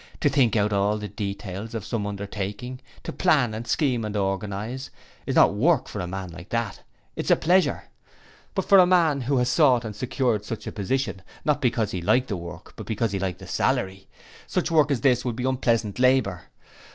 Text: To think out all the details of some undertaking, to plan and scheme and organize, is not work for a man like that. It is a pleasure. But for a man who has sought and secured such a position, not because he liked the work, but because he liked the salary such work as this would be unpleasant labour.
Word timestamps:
To 0.21 0.29
think 0.29 0.55
out 0.55 0.73
all 0.73 0.97
the 0.97 1.07
details 1.07 1.75
of 1.75 1.85
some 1.85 2.07
undertaking, 2.07 2.79
to 3.03 3.13
plan 3.13 3.53
and 3.53 3.67
scheme 3.67 4.03
and 4.03 4.15
organize, 4.17 4.89
is 5.27 5.35
not 5.35 5.53
work 5.53 5.87
for 5.87 5.99
a 6.01 6.07
man 6.07 6.31
like 6.31 6.49
that. 6.49 6.81
It 7.15 7.25
is 7.25 7.29
a 7.29 7.35
pleasure. 7.35 7.83
But 8.55 8.65
for 8.65 8.79
a 8.79 8.87
man 8.87 9.21
who 9.21 9.37
has 9.37 9.49
sought 9.49 9.85
and 9.85 9.95
secured 9.95 10.43
such 10.43 10.65
a 10.65 10.71
position, 10.71 11.21
not 11.45 11.61
because 11.61 11.91
he 11.91 12.01
liked 12.01 12.29
the 12.29 12.35
work, 12.37 12.73
but 12.75 12.87
because 12.87 13.11
he 13.11 13.19
liked 13.19 13.37
the 13.37 13.45
salary 13.45 14.07
such 14.47 14.71
work 14.71 14.89
as 14.89 15.01
this 15.01 15.23
would 15.23 15.35
be 15.35 15.43
unpleasant 15.45 15.99
labour. 15.99 16.45